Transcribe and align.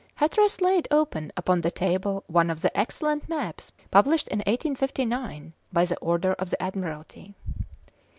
Hatteras 0.15 0.61
laid 0.61 0.87
open 0.89 1.31
upon 1.37 1.61
the 1.61 1.69
table 1.69 2.23
one 2.25 2.49
of 2.49 2.59
the 2.61 2.75
excellent 2.75 3.29
maps 3.29 3.71
published 3.91 4.27
in 4.29 4.39
1859 4.39 5.53
by 5.71 5.85
the 5.85 5.99
order 5.99 6.33
of 6.33 6.49
the 6.49 6.59
Admiralty. 6.59 7.35